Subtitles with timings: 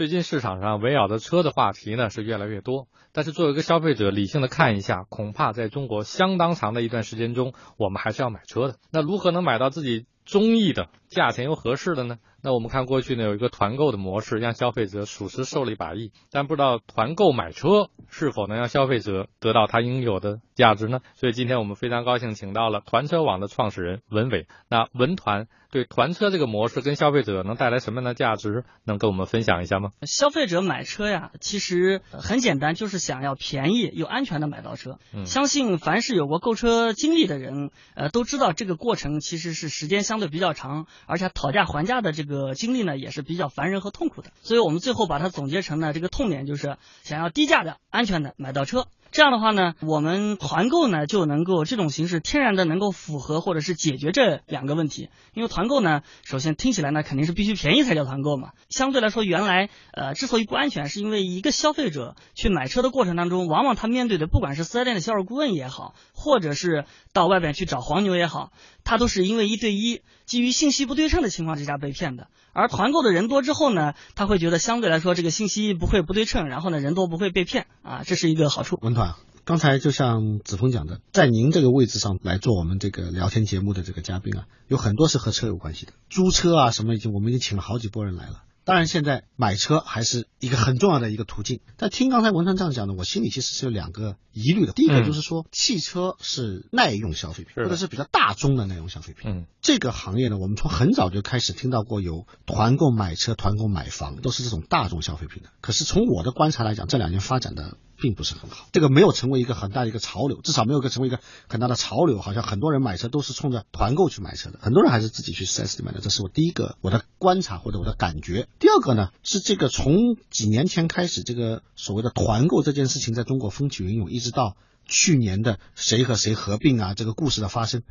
[0.00, 8.76] 最近市场上围绕着车的话题呢是越来越多，但是作为一个消费者，理性的看一下，恐怕在中国相当长的一段时间中，我们还是要买车的。
[8.90, 12.16] 那如何能买到自己中意的、价钱又合适的呢？
[12.42, 21.00] 那我们看过去呢有一个团购的模式，让消费者属实受了一把益，但不知道团购买车是否能让消费者得到他应有的价值呢？
[21.14, 24.46] 所以今天我们非常高兴请到了团车网的创始人文伟。
[24.68, 28.64] 那文团对团车这个模式跟消费者能带来什么样的价值？
[28.84, 29.90] 能跟我们分享一下吗？
[30.02, 34.98] 消费者买车呀，其实很简单，就是想要便宜又安全的买到车。
[35.14, 44.30] 嗯相信凡是有过购车经历的人，呃，都知道这个过程其实是时间相对比较长，而且讨价还价的这个这个经历呢也是比较烦人和痛苦的。
[44.40, 48.86] 所以我们最后把它总结成呢，这个痛点就是想要低价的、安全的买到车。
[49.12, 55.08] 这样的话呢，我们团购呢就能够这种形式天然的能够符合或者是解决这两个问题。
[55.34, 58.50] 因为团购呢，首先听起来呢肯定是必须便宜才叫团购嘛。
[58.70, 68.52] 相对来说，原来呃之所以不安全，是因为一个消费者去买车的过程当中，往往他面对的不管是四 S 店的销售顾问也好，或者是到外边去找黄牛也好，
[68.84, 72.28] 他都是因为一对一基于信息不对称的情况之下被骗的。
[72.52, 78.78] 而团购的人多之后呢，他会觉得相对来说这个信息不会不对称，然后呢人多不会被骗啊，这是一个好处。
[78.82, 88.42] 文团，刚才就像子峰讲的，在您这个位置上来做我们这个聊天节目的这个嘉宾啊，有很多是和车有关系的，租车啊什么已经我们已经请了好几波人来了。
[88.70, 91.58] 当然，现在买车还是一个很重要的一个途径。
[91.76, 94.72] 但听刚才文川这样讲呢，我心里其实是有两个疑虑的。
[94.72, 99.28] 第一个嗯就是说，汽车是耐用消费品，或者是比较大众的耐用消费品。
[99.28, 105.48] 嗯这个行业呢，我们从很早就开始听到过有团购买车、团购买房，都是这种大众消费品的。
[105.60, 112.20] 可是从我的观察来讲，这两年发展的并不是很好，这个没有成为一个很大的一个潮流，至少没有个成为一个很大的潮流。
[112.20, 116.00] 好像很多人买车都是冲着团购去买车的，很多人还是自己去 4S 店买的。
[116.00, 118.48] 这是我第一个我的观察或者我的感觉。
[118.58, 127.82] 第二个呢，是这个从几年前开始，这个所谓的团购这件事情在中国风起云涌，一直到去年的谁和谁合并啊这个故事的发生。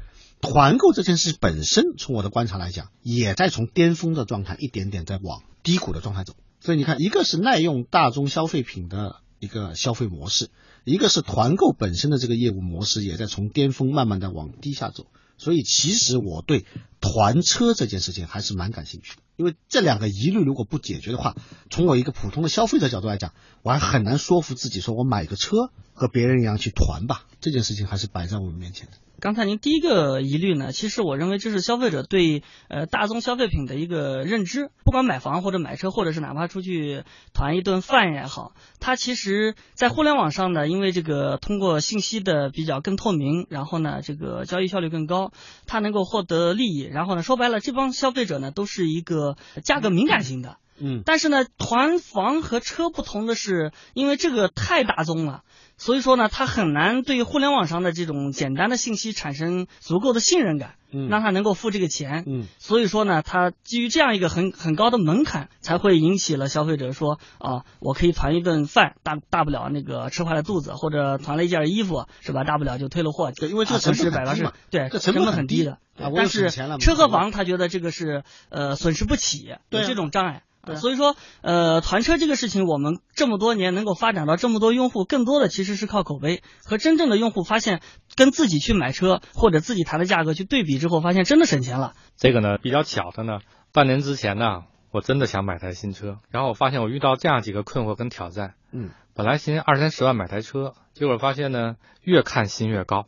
[0.41, 6.33] 团购这件事本身，从我的观察来讲，也在从巅峰的状态一点点在往低谷的状态走。
[6.61, 10.49] 所以你看，一个是耐用大宗消费品的一个消费模式，
[10.83, 15.07] 一个是团购本身的这个业务模式，也在从巅峰慢慢的往低下走。
[15.37, 16.65] 所以其实我对
[16.99, 21.37] 团车这件事情还是蛮感兴趣的，因为这两个疑虑如果不解决的话，
[21.69, 23.33] 从我一个普通的消费者角度来讲，
[23.63, 28.97] 我还很难说服自己说我买个车和别人一样去团吧，这件事情还是摆在我们面前的。
[29.19, 37.03] 刚才您第一个疑虑呢，其实我认为这是消费者对呃大宗消费品的一个认知，不管买房或者买车，或者是哪怕出去
[37.33, 45.31] 团一顿饭也好，它其实，在互联网上呢，因为这个通过信息的比较更透明，然后呢，这个交易效率更高，
[45.67, 50.57] 它能够获得利益，然后呢，说白了，这帮消费者呢都是一个价格敏感型的。
[51.05, 55.43] 但是呢，团房和车不同的是，因为这个太大宗了，
[55.77, 62.23] 所以说呢，他很难对互联网上的这种简单的信息产生足够的信任感，嗯让他能够付这个钱。
[62.27, 72.43] 嗯所以说呢，他基于这样一个很很高的门槛，才会引起了消费者说啊，我可以团一顿饭，大大不了那个吃坏了肚子，或者团了一件衣服，是吧？
[72.43, 73.31] 大不了就退了货。
[73.31, 75.77] 对因为这个啊损失成本百八十很低嘛，对，这成本本很低的。
[75.97, 80.43] 啊但是车和房他觉得这个是呃损失不起，对这种障碍。
[80.65, 87.81] 对啊所以说，呃，团车这个事情，我们这么多年能够发展到这么多用户，更多的其实是靠口碑和真正的用户发现，
[88.15, 91.93] 跟自己去买车或者自己谈的价格去对比之后，发现真的省钱了。
[92.17, 93.39] 这个呢比较巧的呢，
[93.71, 98.55] 半年之前呢，我真的想买台新车，然后我发现我遇到这样几个困惑跟挑战。
[98.71, 103.05] 嗯，本来寻思二三十万买台车，结果发现呢，越看心越高，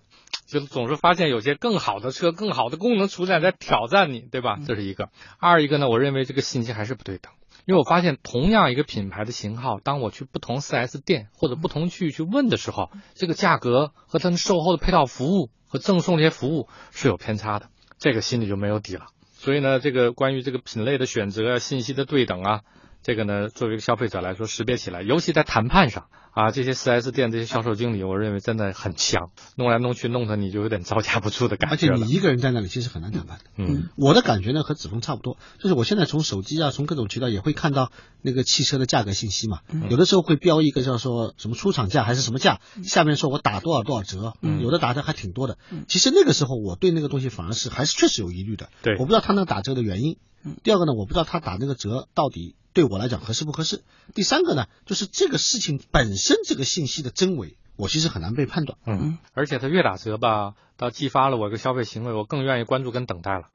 [0.47, 4.57] 就总是发现有些更好的车、更好的功能出现在挑战你，对吧？
[4.65, 5.09] 这是一个。
[5.37, 7.31] 二一个呢，我认为这个信息还是不对等。
[7.65, 19.05] 因为我发现，同样一个品牌的型号，当我去不同 4S 店或者不同区域去问的时候，这个价格和它的售后的配套服务和赠送这些服务是有偏差的，这个心里就没有底了。
[19.33, 22.61] 所以呢，这个关于这个品类的选择啊、信息的对等啊，
[23.03, 32.03] 这个呢，作为一个消费者来说，识别起来，尤其在谈判上啊，这些 4S 店这些销售经理，我认为真的很强，弄来弄去弄得你就有点招架不住的感觉而且。
[32.05, 33.45] 你一个人在那里其实很难谈判的。
[33.57, 33.89] 嗯。
[33.97, 44.61] 我的感觉呢和子峰差不多，就是我现在从手机啊，从各种渠道也会看到那个汽车的价格信息嘛，有的时候会标一个叫说什么出厂价还是什么价，下面说我打多少多少折，嗯。
[44.61, 45.57] 有的打的还挺多的。
[45.87, 48.93] 其实那个时候我对那个东西反而是还是确实有疑虑的，对。
[48.97, 50.17] 我不知道他那个打折的原因。
[50.63, 53.83] 第二个呢，我不知道他打那个折到底对我来讲合适不合适。
[54.15, 58.77] 第三个呢，就是这个事情本身这个信息的真伪，我其实很难被判断。
[58.85, 63.49] 嗯，而且它越打折吧，倒激发了我一个消费行为，我更愿意关注跟等待了。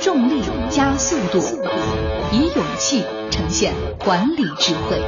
[0.00, 1.38] 重力加速度，
[2.32, 5.02] 以勇气呈现管理智慧。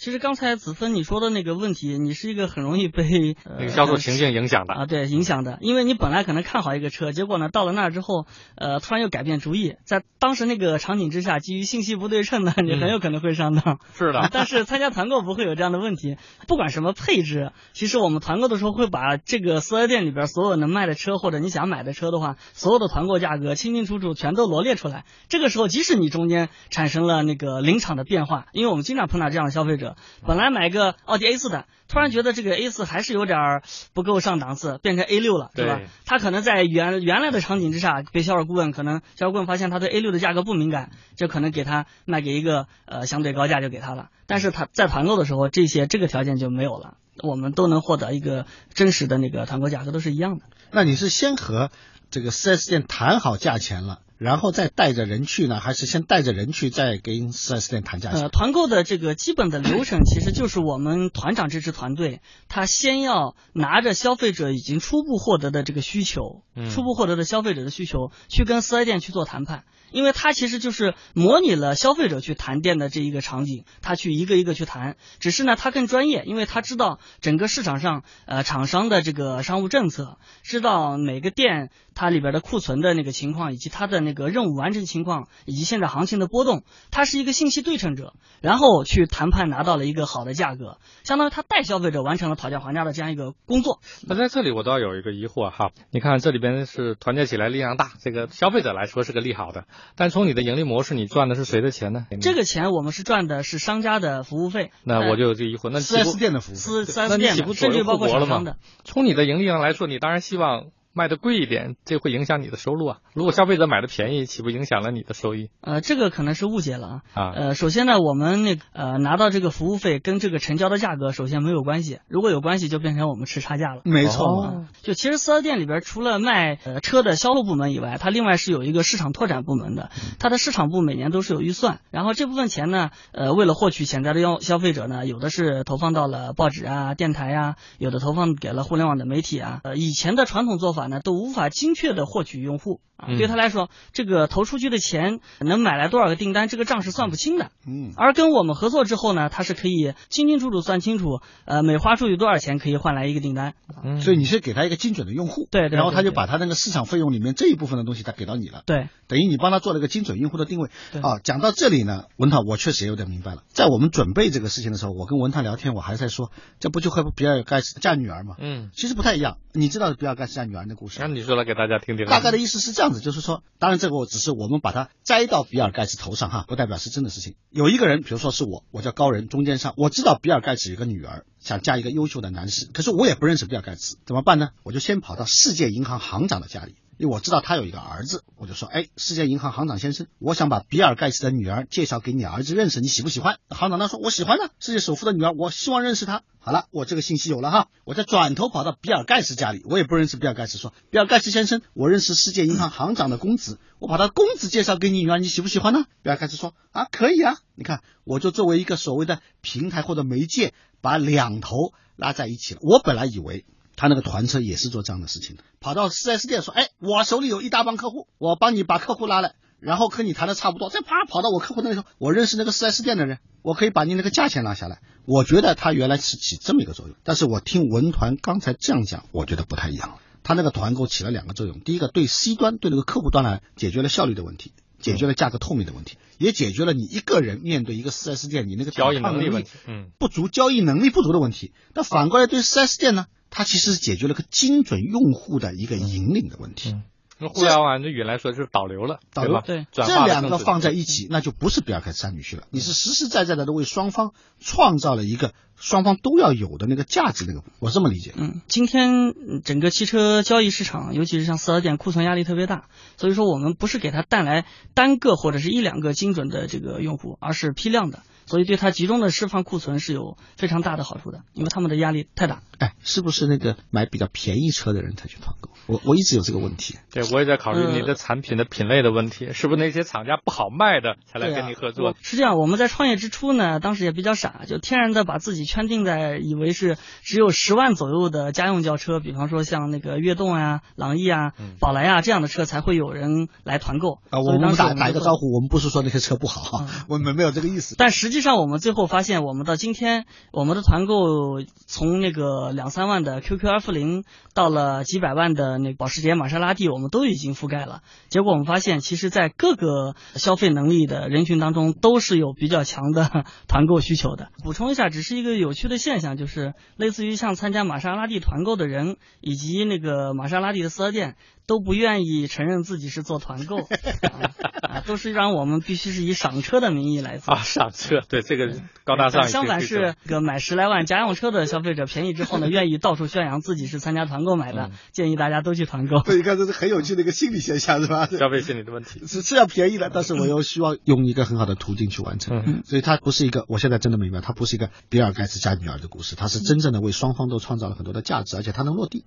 [0.00, 8.24] 其实刚才子芬你说的那个问题，你是一个很容易被、呃、那个销售情境影响的啊，对，影响的，因为你本来可能看好一个车，结果呢到了那儿之后，
[8.56, 13.78] 呃，突然又改变主意，在当时那个场景之下，基于信息不对称呢，你很有可能会上当。
[13.94, 16.16] 是的，但是参加团购不会有这样的问题，
[16.48, 25.04] 不管什么配置，其实我们团购的时候会把这个四 S 店里边所有能卖的车或者你想买的车的话，所有的团购价格清清楚楚全都罗列出来。
[25.28, 29.96] 这个时候，即使你中间产生了那个临场的变化，因为我们经常碰到这样的消费者，
[30.26, 35.80] 本来买个奥迪 A 四的，突然觉得这个 A 四还是有点不够上档次，变成 A 六了，对吧？
[36.06, 44.08] 他可能在原原来的场景之下，被销售顾问可能销售顾问发现他对 A 六的价格不敏感，就可能给他卖给一个呃相对高价就给他了。
[44.26, 50.44] 但是他在团购的时候，这些这个条件就没有了，我们都能获得一个真实的那个团购价格，都是一样的。
[50.70, 51.70] 那你是先和
[52.10, 54.00] 这个 4S 店谈好价钱了？
[54.20, 58.20] 然后再带着人去呢，还是先带着人去再跟四 S 店谈价钱？
[58.20, 69.64] 呃，团购的这个基本的流程其实就是我们团长这支团队，他先要拿着消费者已经初步获得的这个需求，嗯、初步获得的消费者的需求，去跟四 S 店去做谈判。
[69.92, 93.80] 因为他其实就是模拟了消费者去谈店的这一个场景，他去一个一个去谈，只是呢他更专业，因为他知道整个市场上呃厂商的这个商务政策，知道每个店它里边的库存的那个情况，以及它的那个任务完成情况，以及现在行情的波动，他是一个信息对称者，然后去谈判拿到了一个好的价格，相当于他带消费者完成了讨价还价的这样一个工作。
[94.06, 99.64] 那在这里我倒有一个疑惑哈，你看这里边是团结起来力量大，这个消费者来说是个利好的。
[99.96, 102.06] 但从你的盈利模式，你赚的是谁的钱呢？
[102.20, 104.70] 这个钱我们是赚的是商家的服务费。
[104.84, 108.56] 那我就有这疑惑，那四 S 店的服务，四四 S 店的，甚至包括厂商的。
[108.84, 112.98] 从你的盈利上来说，你当然希望卖的贵一点，这会影响你的收入啊。
[113.14, 115.50] 如果消费者买的便宜，岂不影响了你的收益？
[115.60, 117.02] 呃，这个可能是误解了啊。
[117.14, 117.32] 啊。
[117.34, 123.82] 呃，首先呢，我们那呃拿到这个服务费跟这个成交的价格首先没有关系，如果有关系就变成我们吃差价了。
[123.84, 124.26] 没错。
[124.26, 139.60] 哦、就其实四 S 店里边除了卖呃车的销售部门以外，它另外是有一个市场拓展部门的，它的市场部每年都是有预算，然后这部分钱呢，呃，为了获取潜在的消消费者呢，有的是投放到了报纸啊、电台啊，有的投放给了互联网的媒体啊。
[139.62, 142.80] 呃，以前的传统做法呢，都无法精确的获取用户。
[143.00, 147.50] 啊，对他来说，这个投出去的钱能买来多少个订单，这个账是算不清的。
[147.66, 153.54] 嗯，而跟我们合作之后呢，他是可以清清楚楚算清楚，呃，每花出去多少钱可以换来一个订单。
[153.82, 158.64] 嗯，所以你是给他一个精准的用户，对对，然后他就把他那个市场费用里面这一部分的东西他给到你了。
[158.66, 160.68] 对，等于你帮他做了一个精准用户的定位。
[160.92, 163.44] 对啊，讲到这里呢，文涛，我确实也有点明白了。
[163.48, 168.34] 在我们准备这个事情的时候，我跟文涛聊天，我还在说，这不就和比尔盖茨嫁女儿嘛？
[168.38, 169.38] 嗯，其实不太一样。
[169.54, 171.00] 你知道比尔盖茨嫁女儿的故事？
[171.00, 172.06] 那你说来给大家听听。
[172.06, 177.34] 大概的意思是这样子，就是说，当然这个我只是我们把它摘到比尔盖茨头上哈，不代表是真的事情。
[177.50, 184.50] 有一个人，比如说是我，我叫高人，中间商，我知道比尔盖茨有个女儿，想嫁一个优秀的男士，可是我也不认识比尔盖茨，怎么办呢？
[184.62, 186.76] 我就先跑到世界银行行长的家里。
[187.00, 193.38] 因为我知道他有一个儿子，我就说，哎，世界银行行长先生，我想把比尔盖茨的女儿介绍给你儿子认识，你喜不喜欢？
[193.48, 196.24] 行长他说我喜欢呢，世界首富的女儿，我希望认识她。
[196.40, 205.86] 好了，我这个信息有了哈，我再转头跑到比尔盖茨家里，我也不认识比尔盖茨，说比尔盖茨先生，我认识世界银行行长的公子，我把他公子介绍给你女儿，你喜不喜欢呢？
[206.02, 210.52] 比尔盖茨说啊，可以啊，你看，我就作为一个所谓的平台或者媒介，
[210.82, 212.60] 把两头拉在一起了。
[212.62, 213.46] 我本来以为。
[213.80, 229.98] 他那个团车也是做这样的事情的，跑到 4S 店说：“哎，我手里有一大帮客户，我帮你把客户拉来，然后跟你谈的差不多，再啪跑到我客户那里说，我认识那个 4S 店的人，我可以把你那个价钱拿下来。”我觉得他原来是起这么一个作用，但是我听文团刚才这样讲，我觉得不太一样。
[230.22, 241.52] 他那个团购起了两个作用，第一个对 C 端对那个客户端来解决了效率的问题，解决了价格透明的问题，也解决了你一个人面对一个 4S 店你那个交易能力问题，嗯，不足交易能力不足的问题。
[241.74, 243.06] 那反过来对 4S 店呢？
[243.32, 246.70] 它其实是解决了个精准用户的一个引领的问题。
[246.70, 246.82] 嗯，
[247.20, 249.42] 那互联网的语来说就是导流了，导流吧？
[249.46, 258.14] 对，这两个放在一起，那就不是比尔盖茨三女婿了，你是实实在在的为双方创造了一个双方都要有的那个价值，那个我这么理解。
[258.16, 262.64] 嗯，今天整个汽车交易市场，尤其是像四 S 店，库存压力特别大，
[262.96, 268.00] 所以说我们不是给它带来单个或者是一两个精准的这个用户，而是批量的。
[268.26, 272.42] 所以对它集中的释放库存是有非常大的好处的，因为他们的压力太大。
[272.58, 275.50] 哎，是不是那个买比较便宜车的人才去团购？
[275.66, 276.76] 我我一直有这个问题。
[276.90, 281.96] 对，我也在考虑你的产品的品类的问题，是不是那些厂家不好卖的才来跟你合作？
[282.02, 294.20] 是这样，我们在创业之初呢，当时也比较傻，就天然的把自己圈定在以为是只有十万左右的家用轿车，比方说像那个悦动啊、朗逸啊、宝来啊这样的车才会有人来团购啊。
[294.20, 297.74] 我们打打一个招呼，我们不是说那些车不好，我们没有这个意思。
[297.78, 307.82] 但实际上，我们最后发现，我们到今天，我们的团购从那个两三万的 QQ 二负零到了几百万的那保时捷玛莎拉蒂，我们都已经覆盖了。
[308.08, 314.28] 结果我们发现，其实，在各个消费能力的人群当中，都是有比较强的团购需求的。
[314.44, 321.16] 补充一下，只是一个有趣的现象，就是类似于像参加玛莎拉蒂团购的人，以及那个玛莎拉蒂的四 S 店。
[321.50, 323.56] 都不愿意承认自己是做团购，
[324.62, 328.54] 啊，都是让我们必须是以赏车的名义来做啊，赏车，对这个
[328.84, 329.26] 高大上。
[329.26, 335.98] 相反是个买十来万家用车的消费者，便宜之后呢， 愿意到处宣扬自己是参加团购买的，建议大家都去团购。
[336.02, 338.06] 对，你看这是很有趣的一个心理现象，是吧？
[338.16, 349.04] 消费心理的问题是是要便宜的，但是我又希望用一个很好的途径去完成，所以它不是一个，我现在真的明白，它不是一个比尔盖茨家女儿的故事，它是真正的为双方都创造了很多的价值，而且它能落地。